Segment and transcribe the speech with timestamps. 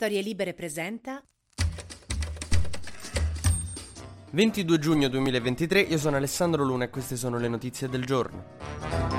[0.00, 1.20] Storie Libere presenta
[4.30, 9.17] 22 giugno 2023, io sono Alessandro Luna e queste sono le notizie del giorno.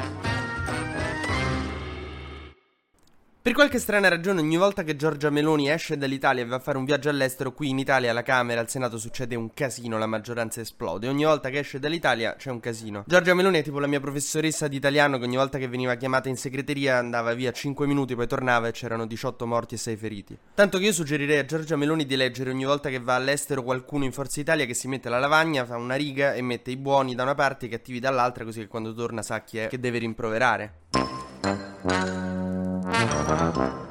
[3.50, 6.78] Per qualche strana ragione, ogni volta che Giorgia Meloni esce dall'Italia e va a fare
[6.78, 10.62] un viaggio all'estero, qui in Italia, alla Camera, al Senato succede un casino, la maggioranza
[10.62, 11.08] esplode.
[11.08, 13.04] Ogni volta che esce dall'Italia c'è un casino.
[13.08, 16.30] Giorgia Meloni è tipo la mia professoressa di italiano che ogni volta che veniva chiamata
[16.30, 20.38] in segreteria andava via 5 minuti, poi tornava e c'erano 18 morti e 6 feriti.
[20.54, 24.04] Tanto che io suggerirei a Giorgia Meloni di leggere ogni volta che va all'estero qualcuno
[24.04, 27.16] in Forza Italia che si mette la lavagna, fa una riga e mette i buoni
[27.16, 29.80] da una parte e i cattivi dall'altra, così che quando torna sa chi è che
[29.80, 31.19] deve rimproverare.
[33.30, 33.89] Uh-huh.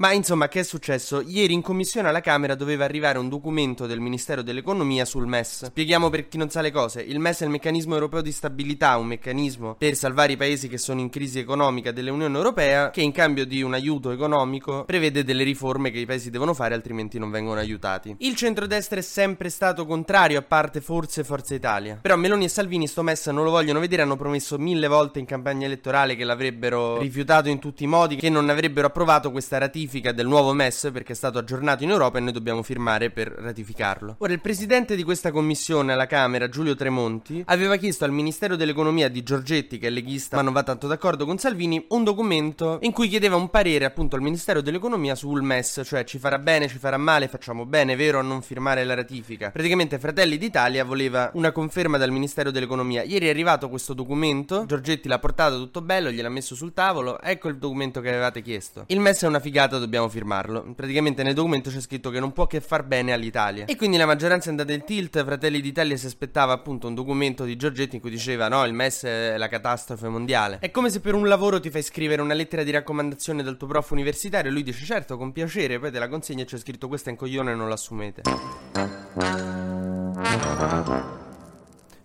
[0.00, 1.20] Ma insomma, che è successo?
[1.20, 5.66] Ieri in commissione alla Camera doveva arrivare un documento del Ministero dell'Economia sul MES.
[5.66, 7.02] Spieghiamo per chi non sa le cose.
[7.02, 10.78] Il MES è il meccanismo europeo di stabilità, un meccanismo per salvare i paesi che
[10.78, 15.44] sono in crisi economica dell'Unione Europea, che in cambio di un aiuto economico prevede delle
[15.44, 18.16] riforme che i paesi devono fare, altrimenti non vengono aiutati.
[18.20, 21.98] Il centrodestra è sempre stato contrario, a parte forse Forza Italia.
[22.00, 25.26] Però Meloni e Salvini sto MES non lo vogliono vedere, hanno promesso mille volte in
[25.26, 29.88] campagna elettorale che l'avrebbero rifiutato in tutti i modi, che non avrebbero approvato questa ratifica
[29.90, 33.28] ratifica del nuovo MES perché è stato aggiornato in Europa e noi dobbiamo firmare per
[33.28, 34.14] ratificarlo.
[34.18, 39.08] Ora, il presidente di questa commissione alla Camera, Giulio Tremonti, aveva chiesto al Ministero dell'Economia
[39.08, 42.92] di Giorgetti, che è leghista ma non va tanto d'accordo con Salvini, un documento in
[42.92, 46.78] cui chiedeva un parere appunto al Ministero dell'Economia sul MES, cioè ci farà bene, ci
[46.78, 49.50] farà male, facciamo bene, vero, a non firmare la ratifica.
[49.50, 53.02] Praticamente Fratelli d'Italia voleva una conferma dal Ministero dell'Economia.
[53.02, 57.48] Ieri è arrivato questo documento, Giorgetti l'ha portato tutto bello, gliel'ha messo sul tavolo, ecco
[57.48, 58.84] il documento che avevate chiesto.
[58.86, 60.72] Il MES è una figata, dobbiamo firmarlo.
[60.76, 63.64] Praticamente nel documento c'è scritto che non può che far bene all'Italia.
[63.64, 65.24] E quindi la maggioranza è andata in tilt.
[65.24, 69.02] Fratelli d'Italia si aspettava appunto un documento di Giorgetti in cui diceva no, il MES
[69.02, 70.58] è la catastrofe mondiale.
[70.60, 73.66] È come se per un lavoro ti fai scrivere una lettera di raccomandazione dal tuo
[73.66, 77.08] prof universitario lui dice certo, con piacere, poi te la consegna e c'è scritto questo
[77.08, 78.22] è un coglione e non l'assumete.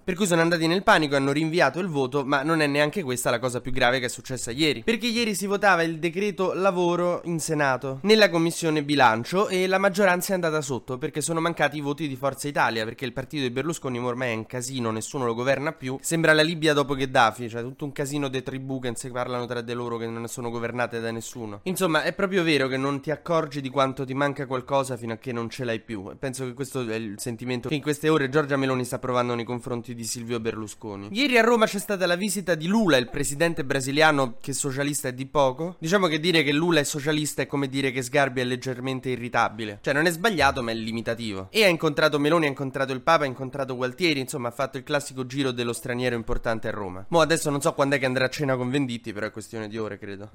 [0.06, 3.02] Per cui sono andati nel panico e hanno rinviato il voto, ma non è neanche
[3.02, 4.84] questa la cosa più grave che è successa ieri.
[4.84, 10.34] Perché ieri si votava il decreto lavoro in Senato, nella commissione bilancio, e la maggioranza
[10.34, 13.50] è andata sotto perché sono mancati i voti di Forza Italia, perché il partito di
[13.50, 15.98] Berlusconi ormai è un casino, nessuno lo governa più.
[16.00, 19.62] Sembra la Libia dopo Gheddafi, cioè tutto un casino di tribù che si parlano tra
[19.62, 21.62] di loro che non sono governate da nessuno.
[21.64, 25.18] Insomma, è proprio vero che non ti accorgi di quanto ti manca qualcosa fino a
[25.18, 26.16] che non ce l'hai più.
[26.20, 29.46] Penso che questo è il sentimento che in queste ore Giorgia Meloni sta provando nei
[29.46, 31.08] confronti di Silvio Berlusconi.
[31.12, 35.14] Ieri a Roma c'è stata la visita di Lula, il presidente brasiliano che socialista è
[35.14, 35.78] di poco.
[35.80, 39.80] Diciamo che dire che Lula è socialista è come dire che Sgarbi è leggermente irritabile.
[39.82, 41.48] Cioè non è sbagliato ma è limitativo.
[41.50, 44.84] E ha incontrato Meloni, ha incontrato il Papa, ha incontrato Gualtieri, insomma ha fatto il
[44.84, 47.06] classico giro dello straniero importante a Roma.
[47.10, 49.68] Mo adesso non so quando è che andrà a cena con Venditti, però è questione
[49.68, 50.30] di ore credo.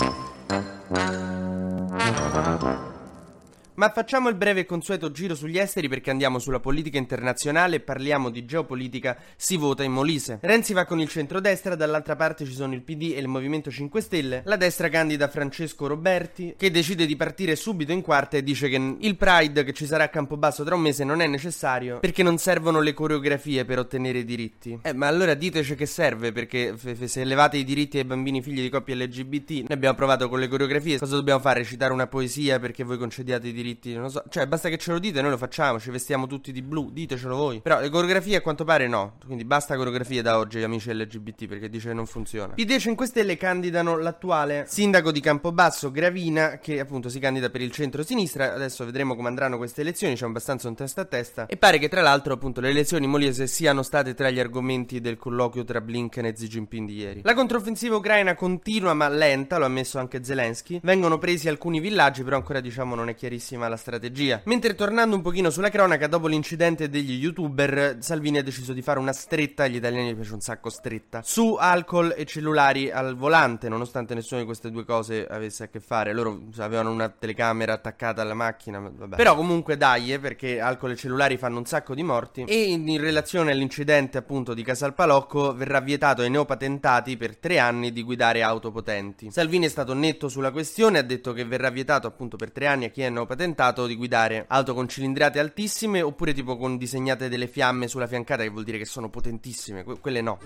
[3.75, 7.81] Ma facciamo il breve e consueto giro sugli esteri perché andiamo sulla politica internazionale e
[7.81, 10.39] parliamo di geopolitica, si vota in Molise.
[10.43, 14.01] Renzi va con il centrodestra, dall'altra parte ci sono il PD e il Movimento 5
[14.01, 14.43] Stelle.
[14.45, 18.97] La destra candida Francesco Roberti, che decide di partire subito in quarta e dice che
[18.99, 22.39] il Pride che ci sarà a Campobasso tra un mese non è necessario perché non
[22.39, 24.79] servono le coreografie per ottenere i diritti.
[24.83, 28.69] Eh, ma allora diteci che serve perché se elevate i diritti ai bambini figli di
[28.69, 31.65] coppie LGBT, noi abbiamo provato con le coreografie, cosa dobbiamo fare?
[31.65, 33.60] Citare una poesia perché voi concediate i diritti?
[33.61, 34.23] Diritti, non so.
[34.29, 37.37] Cioè, basta che ce lo dite, noi lo facciamo, ci vestiamo tutti di blu, ditecelo
[37.37, 37.61] voi.
[37.61, 39.17] Però le coreografie a quanto pare no.
[39.25, 42.55] Quindi basta coreografie da oggi, amici LGBT, perché dice che non funziona.
[42.55, 47.71] PD 5 Stelle candidano l'attuale sindaco di Campobasso, Gravina, che appunto si candida per il
[47.71, 48.55] centro-sinistra.
[48.55, 51.47] Adesso vedremo come andranno queste elezioni, c'è abbastanza un testa a testa.
[51.47, 55.17] E pare che tra l'altro appunto le elezioni moliese siano state tra gli argomenti del
[55.17, 57.21] colloquio tra Blinken e Xi Jinping di ieri.
[57.23, 60.81] La controffensiva ucraina continua ma lenta, lo ha ammesso anche Zelensky.
[60.83, 64.43] Vengono presi alcuni villaggi, però ancora diciamo non è chiarissimo bellissima la strategia.
[64.45, 68.99] Mentre tornando un pochino sulla cronaca, dopo l'incidente degli youtuber, Salvini ha deciso di fare
[68.99, 74.15] una stretta, agli italiani piace un sacco stretta, su alcol e cellulari al volante, nonostante
[74.15, 76.13] nessuna di queste due cose avesse a che fare.
[76.13, 79.17] Loro avevano una telecamera attaccata alla macchina, vabbè.
[79.17, 82.45] Però comunque dai, eh, perché alcol e cellulari fanno un sacco di morti.
[82.45, 87.93] E in, in relazione all'incidente appunto di Casalpalocco, verrà vietato ai neopatentati per tre anni
[87.93, 89.31] di guidare auto potenti.
[89.31, 92.85] Salvini è stato netto sulla questione, ha detto che verrà vietato appunto per tre anni
[92.85, 97.31] a chi è neopatentato tentato di guidare auto con cilindrate altissime oppure tipo con disegnate
[97.31, 99.83] delle fiamme sulla fiancata, che vuol dire che sono potentissime.
[99.83, 100.39] Que- quelle no.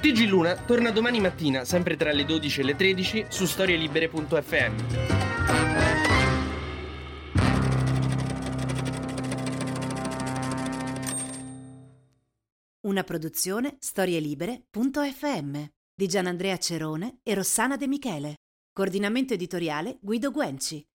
[0.00, 4.74] TG Luna torna domani mattina, sempre tra le 12 e le 13, su storielibere.fm.
[12.82, 18.36] Una produzione storielibere.fm di Gianandrea Cerone e Rossana De Michele.
[18.72, 20.88] Coordinamento editoriale Guido Guenci.